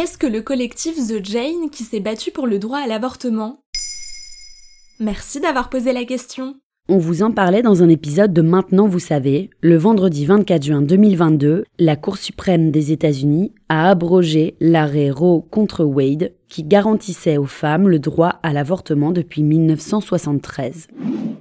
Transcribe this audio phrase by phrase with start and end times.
[0.00, 3.60] Qu'est-ce que le collectif The Jane qui s'est battu pour le droit à l'avortement?
[4.98, 6.54] Merci d'avoir posé la question.
[6.88, 9.50] On vous en parlait dans un épisode de Maintenant vous savez.
[9.60, 15.84] Le vendredi 24 juin 2022, la Cour suprême des États-Unis a abrogé l'arrêt Roe contre
[15.84, 20.88] Wade qui garantissait aux femmes le droit à l'avortement depuis 1973.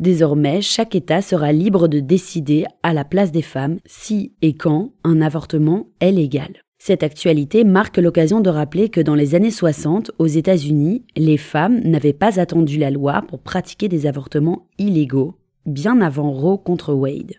[0.00, 4.90] Désormais, chaque État sera libre de décider à la place des femmes si et quand
[5.04, 6.64] un avortement est légal.
[6.82, 11.78] Cette actualité marque l'occasion de rappeler que dans les années 60, aux États-Unis, les femmes
[11.80, 15.34] n'avaient pas attendu la loi pour pratiquer des avortements illégaux,
[15.66, 17.34] bien avant Roe contre Wade.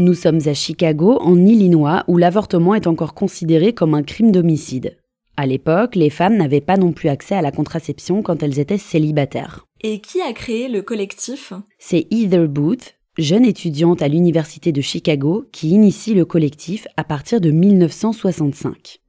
[0.00, 4.96] Nous sommes à Chicago, en Illinois, où l'avortement est encore considéré comme un crime d'homicide.
[5.36, 8.78] À l'époque, les femmes n'avaient pas non plus accès à la contraception quand elles étaient
[8.78, 9.64] célibataires.
[9.80, 11.52] Et qui a créé le collectif?
[11.78, 17.40] C'est Heather Booth, jeune étudiante à l'Université de Chicago qui initie le collectif à partir
[17.40, 19.00] de 1965.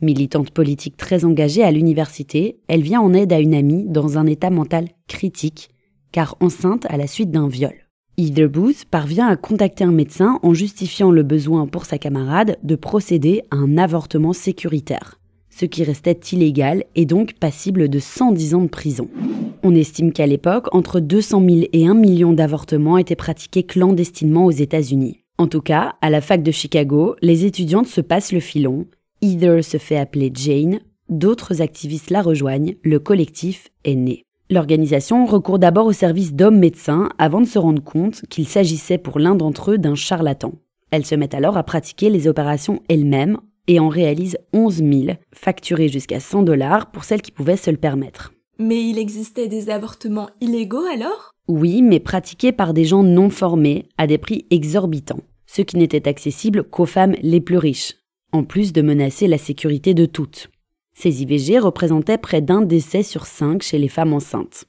[0.00, 4.26] Militante politique très engagée à l'université, elle vient en aide à une amie dans un
[4.26, 5.68] état mental critique,
[6.10, 7.74] car enceinte à la suite d'un viol.
[8.18, 12.76] Heather Booth parvient à contacter un médecin en justifiant le besoin pour sa camarade de
[12.76, 15.18] procéder à un avortement sécuritaire,
[15.62, 19.08] ce qui restait illégal et donc passible de 110 ans de prison.
[19.62, 24.50] On estime qu'à l'époque, entre 200 000 et 1 million d'avortements étaient pratiqués clandestinement aux
[24.50, 25.20] États-Unis.
[25.38, 28.86] En tout cas, à la fac de Chicago, les étudiantes se passent le filon.
[29.22, 34.24] Heather se fait appeler Jane, d'autres activistes la rejoignent, le collectif est né.
[34.50, 39.20] L'organisation recourt d'abord au service d'hommes médecins avant de se rendre compte qu'il s'agissait pour
[39.20, 40.54] l'un d'entre eux d'un charlatan.
[40.90, 45.88] Elles se mettent alors à pratiquer les opérations elles-mêmes et en réalisent 11 000, facturées
[45.88, 48.32] jusqu'à 100 dollars pour celles qui pouvaient se le permettre.
[48.58, 51.32] Mais il existait des avortements illégaux alors?
[51.48, 56.08] Oui, mais pratiqués par des gens non formés à des prix exorbitants, ce qui n'était
[56.08, 57.94] accessible qu'aux femmes les plus riches,
[58.32, 60.50] en plus de menacer la sécurité de toutes.
[60.94, 64.66] Ces IVG représentaient près d'un décès sur cinq chez les femmes enceintes.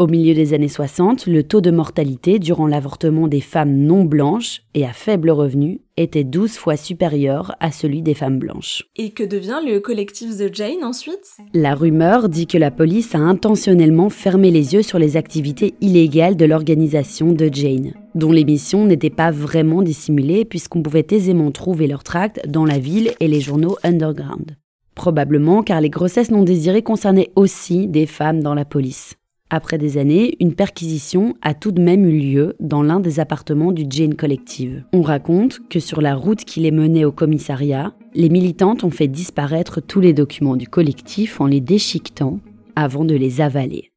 [0.00, 4.62] Au milieu des années 60, le taux de mortalité durant l'avortement des femmes non blanches
[4.72, 8.84] et à faible revenu était 12 fois supérieur à celui des femmes blanches.
[8.96, 11.36] Et que devient le collectif The Jane ensuite?
[11.52, 16.38] La rumeur dit que la police a intentionnellement fermé les yeux sur les activités illégales
[16.38, 21.86] de l'organisation The Jane, dont les missions n'étaient pas vraiment dissimulées puisqu'on pouvait aisément trouver
[21.86, 24.56] leurs tracts dans la ville et les journaux underground.
[24.94, 29.19] Probablement car les grossesses non désirées concernaient aussi des femmes dans la police.
[29.52, 33.72] Après des années, une perquisition a tout de même eu lieu dans l'un des appartements
[33.72, 34.84] du Jane Collective.
[34.92, 39.08] On raconte que sur la route qui les menait au commissariat, les militantes ont fait
[39.08, 42.38] disparaître tous les documents du collectif en les déchiquetant
[42.76, 43.90] avant de les avaler.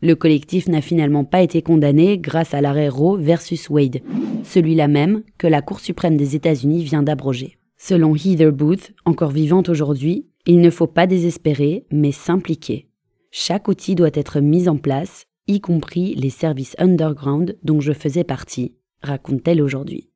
[0.00, 4.00] Le collectif n'a finalement pas été condamné grâce à l'arrêt Roe versus Wade,
[4.42, 7.58] celui-là même que la Cour suprême des États-Unis vient d'abroger.
[7.76, 12.88] Selon Heather Booth, encore vivante aujourd'hui, il ne faut pas désespérer, mais s'impliquer.
[13.36, 18.22] Chaque outil doit être mis en place, y compris les services underground dont je faisais
[18.22, 20.08] partie, raconte-t-elle aujourd'hui.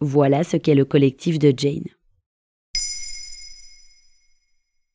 [0.00, 1.88] Voilà ce qu'est le collectif de Jane.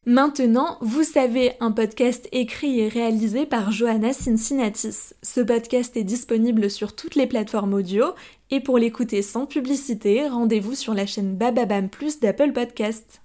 [0.05, 5.13] Maintenant, vous savez, un podcast écrit et réalisé par Johanna Cincinnatis.
[5.21, 8.05] Ce podcast est disponible sur toutes les plateformes audio
[8.51, 13.21] et pour l'écouter sans publicité, rendez-vous sur la chaîne Bababam Plus d'Apple Podcast.